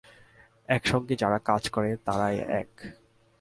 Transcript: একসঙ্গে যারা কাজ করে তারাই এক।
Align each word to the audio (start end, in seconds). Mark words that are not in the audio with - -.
একসঙ্গে 0.69 1.15
যারা 1.15 1.39
কাজ 1.39 1.63
করে 1.69 1.89
তারাই 2.05 2.37
এক। 2.61 2.71